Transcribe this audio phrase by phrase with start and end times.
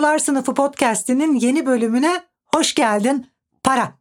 [0.00, 2.22] Ustalar Sınıfı podcast'inin yeni bölümüne
[2.54, 3.26] hoş geldin.
[3.62, 3.94] Para.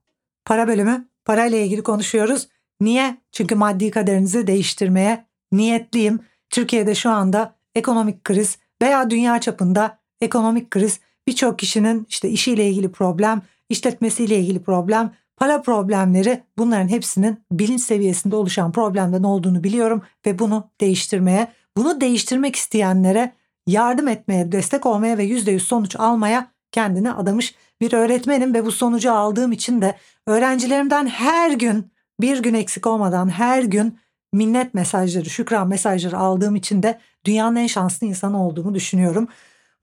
[0.45, 1.07] Para bölümü.
[1.25, 2.47] Parayla ilgili konuşuyoruz.
[2.81, 3.17] Niye?
[3.31, 6.19] Çünkü maddi kaderinizi değiştirmeye niyetliyim.
[6.49, 12.91] Türkiye'de şu anda ekonomik kriz veya dünya çapında ekonomik kriz birçok kişinin işte işiyle ilgili
[12.91, 20.39] problem, işletmesiyle ilgili problem, para problemleri bunların hepsinin bilinç seviyesinde oluşan problemden olduğunu biliyorum ve
[20.39, 21.47] bunu değiştirmeye,
[21.77, 23.38] bunu değiştirmek isteyenlere
[23.71, 29.13] yardım etmeye, destek olmaya ve %100 sonuç almaya kendini adamış bir öğretmenim ve bu sonucu
[29.13, 29.95] aldığım için de
[30.27, 33.99] öğrencilerimden her gün bir gün eksik olmadan her gün
[34.33, 39.27] minnet mesajları, şükran mesajları aldığım için de dünyanın en şanslı insanı olduğumu düşünüyorum.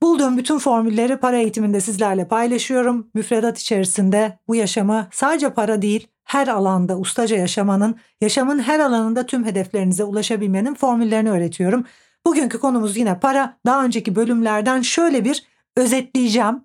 [0.01, 3.07] Bulduğum bütün formülleri para eğitiminde sizlerle paylaşıyorum.
[3.13, 9.45] Müfredat içerisinde bu yaşamı sadece para değil, her alanda ustaca yaşamanın, yaşamın her alanında tüm
[9.45, 11.85] hedeflerinize ulaşabilmenin formüllerini öğretiyorum.
[12.27, 13.57] Bugünkü konumuz yine para.
[13.65, 15.43] Daha önceki bölümlerden şöyle bir
[15.77, 16.63] özetleyeceğim.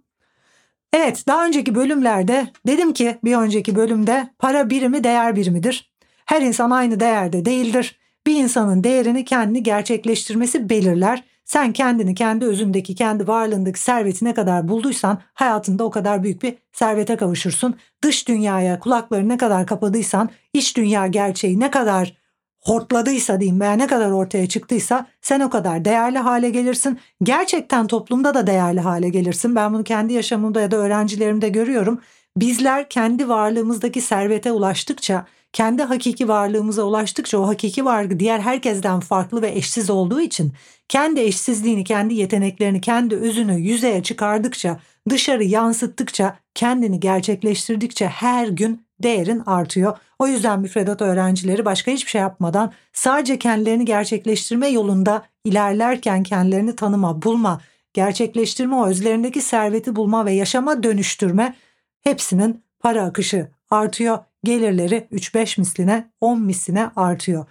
[0.92, 5.92] Evet, daha önceki bölümlerde dedim ki bir önceki bölümde para birimi değer birimidir.
[6.26, 7.98] Her insan aynı değerde değildir.
[8.26, 11.24] Bir insanın değerini kendini gerçekleştirmesi belirler.
[11.44, 16.54] Sen kendini kendi özündeki, kendi varlığındaki serveti ne kadar bulduysan hayatında o kadar büyük bir
[16.72, 17.76] servete kavuşursun.
[18.02, 22.21] Dış dünyaya kulakları ne kadar kapadıysan, iç dünya gerçeği ne kadar
[22.62, 26.98] hortladıysa diyeyim veya ne kadar ortaya çıktıysa sen o kadar değerli hale gelirsin.
[27.22, 29.56] Gerçekten toplumda da değerli hale gelirsin.
[29.56, 32.00] Ben bunu kendi yaşamımda ya da öğrencilerimde görüyorum.
[32.36, 39.42] Bizler kendi varlığımızdaki servete ulaştıkça, kendi hakiki varlığımıza ulaştıkça o hakiki varlığı diğer herkesten farklı
[39.42, 40.52] ve eşsiz olduğu için
[40.88, 44.80] kendi eşsizliğini, kendi yeteneklerini, kendi özünü yüzeye çıkardıkça,
[45.10, 49.98] dışarı yansıttıkça, kendini gerçekleştirdikçe her gün değerin artıyor.
[50.18, 57.22] O yüzden müfredat öğrencileri başka hiçbir şey yapmadan sadece kendilerini gerçekleştirme yolunda ilerlerken kendilerini tanıma,
[57.22, 57.60] bulma,
[57.92, 61.54] gerçekleştirme, o özlerindeki serveti bulma ve yaşama dönüştürme
[62.00, 64.18] hepsinin para akışı artıyor.
[64.44, 67.46] Gelirleri 3-5 misline 10 misline artıyor.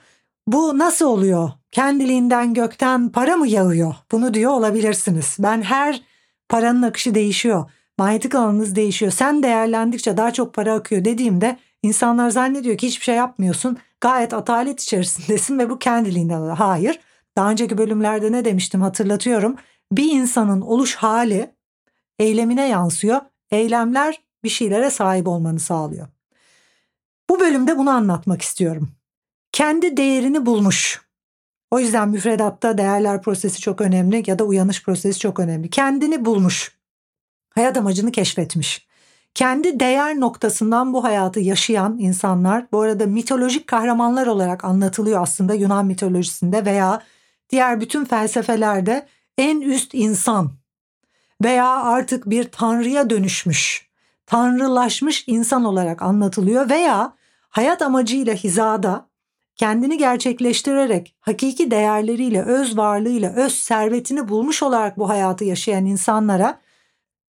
[0.48, 1.52] Bu nasıl oluyor?
[1.72, 3.96] Kendiliğinden gökten para mı yağıyor?
[4.12, 5.38] Bunu diyor olabilirsiniz.
[5.40, 6.02] Ben her
[6.50, 7.70] paranın akışı değişiyor.
[8.02, 9.12] Manyetik alanınız değişiyor.
[9.12, 13.78] Sen değerlendikçe daha çok para akıyor dediğimde insanlar zannediyor ki hiçbir şey yapmıyorsun.
[14.02, 16.42] Gayet atalet içerisindesin ve bu kendiliğinden.
[16.42, 17.00] Hayır.
[17.38, 19.56] Daha önceki bölümlerde ne demiştim hatırlatıyorum.
[19.92, 21.56] Bir insanın oluş hali
[22.20, 23.22] eylemine yansıyor.
[23.52, 26.08] Eylemler bir şeylere sahip olmanı sağlıyor.
[27.30, 28.90] Bu bölümde bunu anlatmak istiyorum.
[29.52, 31.02] Kendi değerini bulmuş.
[31.72, 35.70] O yüzden müfredatta değerler prosesi çok önemli ya da uyanış prosesi çok önemli.
[35.70, 36.81] Kendini bulmuş.
[37.56, 38.88] Hayat amacını keşfetmiş.
[39.34, 45.86] Kendi değer noktasından bu hayatı yaşayan insanlar bu arada mitolojik kahramanlar olarak anlatılıyor aslında Yunan
[45.86, 47.02] mitolojisinde veya
[47.50, 49.08] diğer bütün felsefelerde
[49.38, 50.52] en üst insan
[51.44, 53.90] veya artık bir tanrıya dönüşmüş,
[54.26, 57.14] tanrılaşmış insan olarak anlatılıyor veya
[57.50, 59.10] hayat amacıyla hizada
[59.56, 66.60] kendini gerçekleştirerek hakiki değerleriyle, öz varlığıyla, öz servetini bulmuş olarak bu hayatı yaşayan insanlara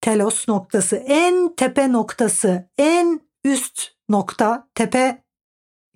[0.03, 5.23] telos noktası, en tepe noktası, en üst nokta, tepe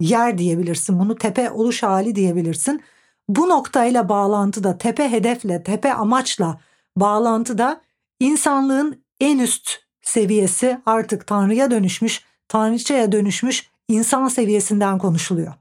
[0.00, 0.98] yer diyebilirsin.
[0.98, 2.82] Bunu tepe oluş hali diyebilirsin.
[3.28, 6.60] Bu noktayla bağlantıda, tepe hedefle, tepe amaçla
[6.96, 7.80] bağlantıda
[8.20, 9.70] insanlığın en üst
[10.02, 15.54] seviyesi artık Tanrı'ya dönüşmüş, Tanrıçaya dönüşmüş insan seviyesinden konuşuluyor.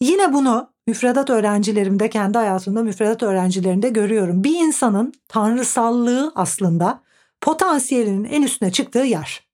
[0.00, 4.44] Yine bunu müfredat öğrencilerimde, kendi hayatımda müfredat öğrencilerinde görüyorum.
[4.44, 7.02] Bir insanın tanrısallığı aslında
[7.42, 9.46] potansiyelinin en üstüne çıktığı yer.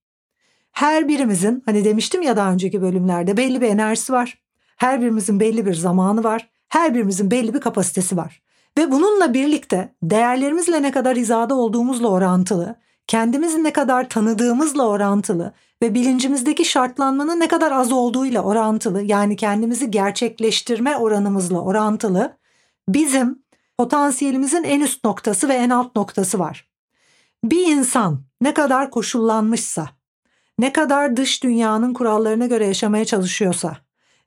[0.73, 4.39] Her birimizin hani demiştim ya daha önceki bölümlerde belli bir enerjisi var.
[4.77, 6.51] Her birimizin belli bir zamanı var.
[6.69, 8.43] Her birimizin belli bir kapasitesi var.
[8.79, 12.75] Ve bununla birlikte değerlerimizle ne kadar hizada olduğumuzla orantılı,
[13.07, 15.53] kendimizi ne kadar tanıdığımızla orantılı
[15.83, 22.37] ve bilincimizdeki şartlanmanın ne kadar az olduğuyla orantılı yani kendimizi gerçekleştirme oranımızla orantılı
[22.89, 23.43] bizim
[23.79, 26.69] potansiyelimizin en üst noktası ve en alt noktası var.
[27.45, 29.89] Bir insan ne kadar koşullanmışsa,
[30.59, 33.77] ne kadar dış dünyanın kurallarına göre yaşamaya çalışıyorsa,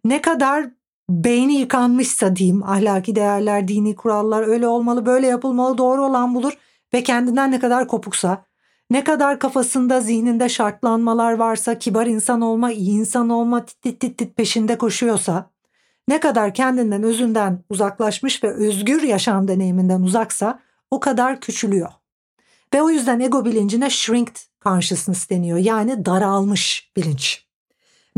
[0.06, 0.66] ne kadar
[1.10, 6.54] beyni yıkanmışsa diyeyim ahlaki değerler, dini kurallar öyle olmalı, böyle yapılmalı, doğru olan bulur
[6.94, 8.46] ve kendinden ne kadar kopuksa,
[8.92, 14.18] ne kadar kafasında, zihninde şartlanmalar varsa, kibar insan olma, iyi insan olma, tit tit tit,
[14.18, 15.50] tit peşinde koşuyorsa,
[16.08, 20.60] ne kadar kendinden, özünden uzaklaşmış ve özgür yaşam deneyiminden uzaksa
[20.92, 22.01] o kadar küçülüyor.
[22.74, 25.58] Ve o yüzden ego bilincine shrinked consciousness deniyor.
[25.58, 27.46] Yani daralmış bilinç.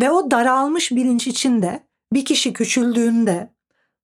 [0.02, 1.84] Ve o daralmış bilinç içinde
[2.14, 3.54] bir kişi küçüldüğünde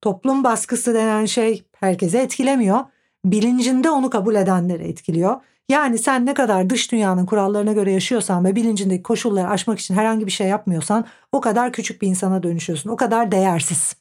[0.01, 2.79] toplum baskısı denen şey herkese etkilemiyor.
[3.25, 5.41] Bilincinde onu kabul edenleri etkiliyor.
[5.69, 10.25] Yani sen ne kadar dış dünyanın kurallarına göre yaşıyorsan ve bilincindeki koşulları aşmak için herhangi
[10.25, 12.89] bir şey yapmıyorsan o kadar küçük bir insana dönüşüyorsun.
[12.89, 13.95] O kadar değersiz.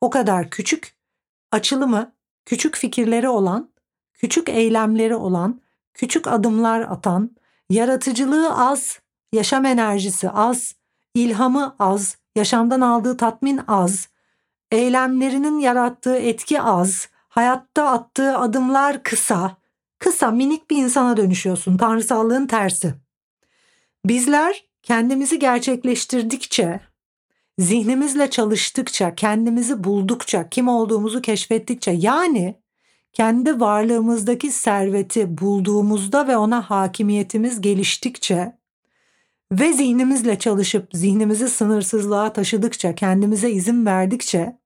[0.00, 0.94] O kadar küçük
[1.52, 2.12] açılımı,
[2.44, 3.70] küçük fikirleri olan,
[4.12, 5.60] küçük eylemleri olan,
[5.94, 7.36] küçük adımlar atan,
[7.70, 9.00] yaratıcılığı az,
[9.32, 10.74] yaşam enerjisi az,
[11.14, 14.08] ilhamı az, yaşamdan aldığı tatmin az,
[14.70, 19.56] eylemlerinin yarattığı etki az, hayatta attığı adımlar kısa,
[19.98, 21.76] kısa minik bir insana dönüşüyorsun.
[21.76, 22.94] Tanrısallığın tersi.
[24.04, 26.80] Bizler kendimizi gerçekleştirdikçe,
[27.58, 32.60] zihnimizle çalıştıkça, kendimizi buldukça, kim olduğumuzu keşfettikçe yani
[33.12, 38.52] kendi varlığımızdaki serveti bulduğumuzda ve ona hakimiyetimiz geliştikçe
[39.52, 44.56] ve zihnimizle çalışıp zihnimizi sınırsızlığa taşıdıkça, kendimize izin verdikçe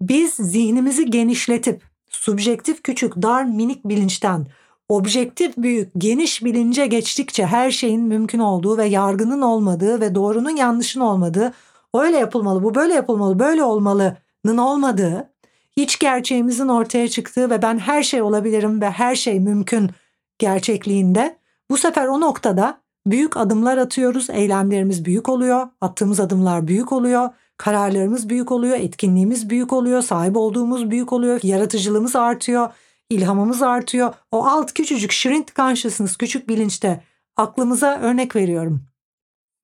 [0.00, 4.46] biz zihnimizi genişletip subjektif küçük, dar, minik bilinçten
[4.88, 11.00] objektif büyük, geniş bilince geçtikçe her şeyin mümkün olduğu ve yargının olmadığı ve doğrunun yanlışın
[11.00, 11.52] olmadığı,
[11.94, 15.31] öyle yapılmalı, bu böyle yapılmalı, böyle olmalının olmadığı,
[15.76, 19.90] iç gerçeğimizin ortaya çıktığı ve ben her şey olabilirim ve her şey mümkün
[20.38, 21.38] gerçekliğinde
[21.70, 28.28] bu sefer o noktada büyük adımlar atıyoruz, eylemlerimiz büyük oluyor, attığımız adımlar büyük oluyor, kararlarımız
[28.28, 32.72] büyük oluyor, etkinliğimiz büyük oluyor, sahip olduğumuz büyük oluyor, yaratıcılığımız artıyor,
[33.10, 34.14] ilhamımız artıyor.
[34.32, 37.02] O alt küçücük shrink consciousness, küçük bilinçte
[37.36, 38.84] aklımıza örnek veriyorum.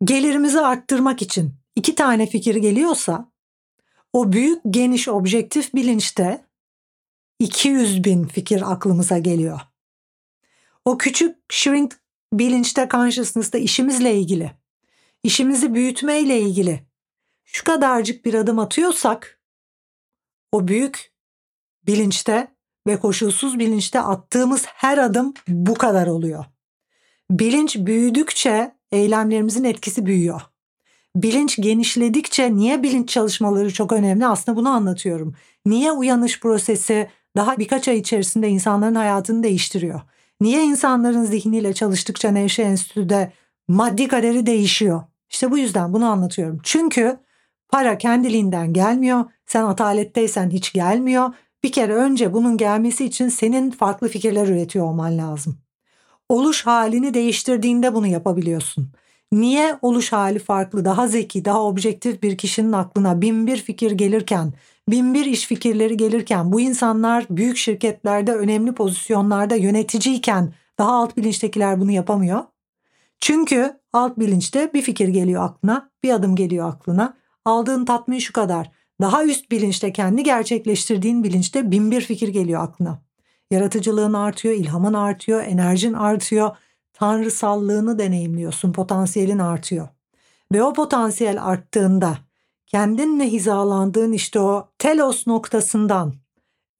[0.04, 3.28] Gelirimizi arttırmak için iki tane fikir geliyorsa
[4.12, 6.44] o büyük geniş objektif bilinçte
[7.38, 9.60] 200 bin fikir aklımıza geliyor.
[10.84, 12.00] O küçük shrink
[12.32, 14.52] bilinçte consciousness'ta işimizle ilgili,
[15.22, 16.86] işimizi büyütmeyle ilgili
[17.44, 19.40] şu kadarcık bir adım atıyorsak
[20.52, 21.12] o büyük
[21.86, 22.54] bilinçte
[22.86, 26.44] ve koşulsuz bilinçte attığımız her adım bu kadar oluyor.
[27.30, 30.40] Bilinç büyüdükçe eylemlerimizin etkisi büyüyor.
[31.22, 35.34] Bilinç genişledikçe niye bilinç çalışmaları çok önemli aslında bunu anlatıyorum.
[35.66, 40.00] Niye uyanış prosesi daha birkaç ay içerisinde insanların hayatını değiştiriyor?
[40.40, 43.32] Niye insanların zihniyle çalıştıkça Nevşehir Enstitü'de
[43.68, 45.02] maddi kaderi değişiyor?
[45.30, 46.60] İşte bu yüzden bunu anlatıyorum.
[46.62, 47.18] Çünkü
[47.68, 49.24] para kendiliğinden gelmiyor.
[49.46, 51.34] Sen ataletteysen hiç gelmiyor.
[51.62, 55.58] Bir kere önce bunun gelmesi için senin farklı fikirler üretiyor olman lazım.
[56.28, 58.92] Oluş halini değiştirdiğinde bunu yapabiliyorsun.
[59.32, 64.52] Niye oluş hali farklı, daha zeki, daha objektif bir kişinin aklına bin bir fikir gelirken,
[64.88, 71.80] bin bir iş fikirleri gelirken bu insanlar büyük şirketlerde önemli pozisyonlarda yöneticiyken daha alt bilinçtekiler
[71.80, 72.40] bunu yapamıyor?
[73.20, 77.16] Çünkü alt bilinçte bir fikir geliyor aklına, bir adım geliyor aklına.
[77.44, 78.70] Aldığın tatmin şu kadar.
[79.00, 83.02] Daha üst bilinçte kendi gerçekleştirdiğin bilinçte bin bir fikir geliyor aklına.
[83.50, 86.56] Yaratıcılığın artıyor, ilhamın artıyor, enerjin artıyor,
[86.98, 89.88] tanrısallığını deneyimliyorsun, potansiyelin artıyor.
[90.52, 92.18] Ve o potansiyel arttığında
[92.66, 96.14] kendinle hizalandığın işte o telos noktasından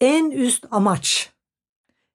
[0.00, 1.32] en üst amaç,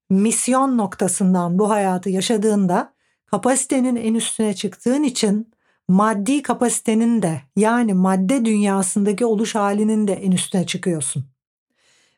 [0.09, 2.93] misyon noktasından bu hayatı yaşadığında
[3.25, 5.53] kapasitenin en üstüne çıktığın için
[5.87, 11.25] maddi kapasitenin de yani madde dünyasındaki oluş halinin de en üstüne çıkıyorsun.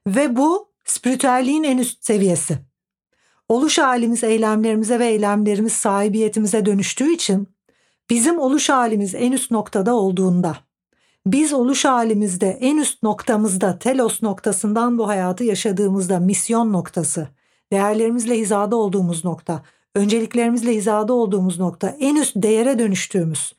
[0.07, 2.59] Ve bu spiritüelliğin en üst seviyesi.
[3.49, 7.47] Oluş halimiz eylemlerimize ve eylemlerimiz sahibiyetimize dönüştüğü için
[8.09, 10.57] bizim oluş halimiz en üst noktada olduğunda
[11.25, 17.27] biz oluş halimizde en üst noktamızda telos noktasından bu hayatı yaşadığımızda misyon noktası,
[17.71, 19.61] değerlerimizle hizada olduğumuz nokta,
[19.95, 23.53] önceliklerimizle hizada olduğumuz nokta, en üst değere dönüştüğümüz,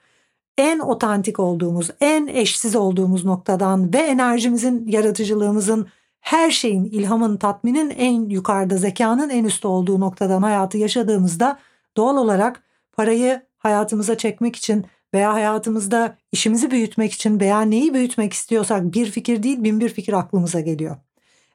[0.59, 5.87] en otantik olduğumuz, en eşsiz olduğumuz noktadan ve enerjimizin, yaratıcılığımızın,
[6.27, 11.59] her şeyin, ilhamın, tatminin en yukarıda, zekanın en üstte olduğu noktadan hayatı yaşadığımızda
[11.97, 18.95] doğal olarak parayı hayatımıza çekmek için veya hayatımızda işimizi büyütmek için veya neyi büyütmek istiyorsak
[18.95, 20.97] bir fikir değil bin bir fikir aklımıza geliyor.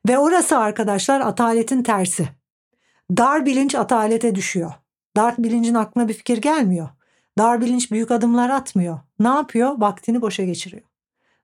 [0.08, 2.30] Ve orası arkadaşlar ataletin tersi.
[3.18, 4.74] Dar bilinç atalete düşüyor.
[5.18, 6.90] Dar bilincin aklına bir fikir gelmiyor.
[7.38, 9.00] Dar bilinç büyük adımlar atmıyor.
[9.20, 9.76] Ne yapıyor?
[9.78, 10.84] Vaktini boşa geçiriyor.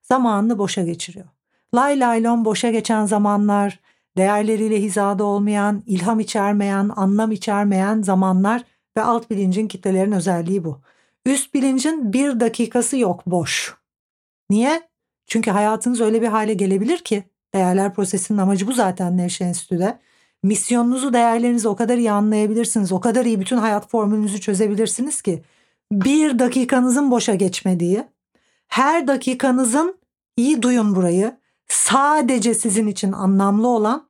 [0.02, 1.37] Zamanını boşa geçiriyor.
[1.76, 3.80] Lay laylon boşa geçen zamanlar,
[4.18, 8.64] değerleriyle hizada olmayan, ilham içermeyen, anlam içermeyen zamanlar
[8.98, 10.82] ve alt bilincin kitlelerin özelliği bu.
[11.26, 13.76] Üst bilincin bir dakikası yok boş.
[14.50, 14.82] Niye?
[15.26, 20.00] Çünkü hayatınız öyle bir hale gelebilir ki değerler prosesinin amacı bu zaten Nevşehir Enstitü'de.
[20.44, 22.92] Misyonunuzu, değerlerinizi o kadar iyi anlayabilirsiniz.
[22.92, 25.44] O kadar iyi bütün hayat formülünüzü çözebilirsiniz ki
[25.92, 28.04] bir dakikanızın boşa geçmediği,
[28.68, 30.00] her dakikanızın
[30.38, 34.10] iyi duyun burayı sadece sizin için anlamlı olan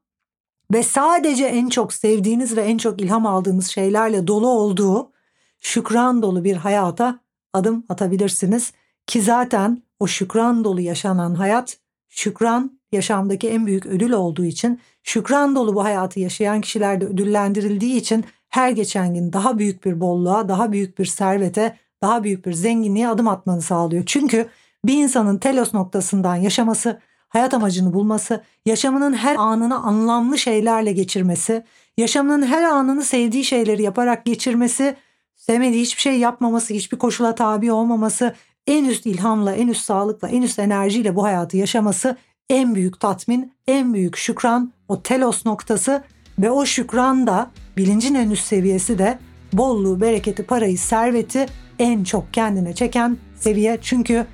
[0.74, 5.12] ve sadece en çok sevdiğiniz ve en çok ilham aldığınız şeylerle dolu olduğu
[5.60, 7.20] şükran dolu bir hayata
[7.54, 8.74] adım atabilirsiniz
[9.08, 11.78] ki zaten o şükran dolu yaşanan hayat
[12.10, 18.26] şükran yaşamdaki en büyük ödül olduğu için şükran dolu bu hayatı yaşayan kişilerde ödüllendirildiği için
[18.50, 23.08] her geçen gün daha büyük bir bolluğa, daha büyük bir servete, daha büyük bir zenginliğe
[23.08, 24.04] adım atmanı sağlıyor.
[24.06, 24.50] Çünkü
[24.86, 27.00] bir insanın telos noktasından yaşaması,
[27.30, 31.64] hayat amacını bulması, yaşamının her anını anlamlı şeylerle geçirmesi,
[31.98, 34.96] yaşamının her anını sevdiği şeyleri yaparak geçirmesi,
[35.36, 38.36] sevmediği hiçbir şey yapmaması, hiçbir koşula tabi olmaması,
[38.68, 42.18] en üst ilhamla, en üst sağlıkla, en üst enerjiyle bu hayatı yaşaması
[42.50, 46.04] en büyük tatmin, en büyük şükran, o telos noktası
[46.40, 49.20] ve o şükran da bilincin en üst seviyesi de
[49.54, 51.46] bolluğu, bereketi, parayı, serveti
[51.80, 53.78] en çok kendine çeken seviye.
[53.82, 54.26] Çünkü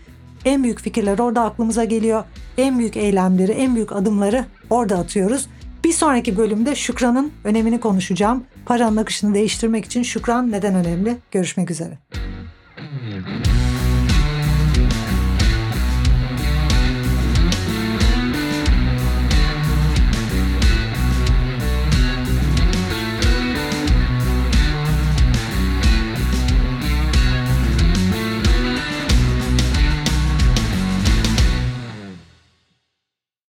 [0.46, 2.24] en büyük fikirler orada aklımıza geliyor.
[2.58, 5.48] En büyük eylemleri, en büyük adımları orada atıyoruz.
[5.84, 8.44] Bir sonraki bölümde şükranın önemini konuşacağım.
[8.66, 11.18] Paranın akışını değiştirmek için şükran neden önemli?
[11.32, 11.98] Görüşmek üzere.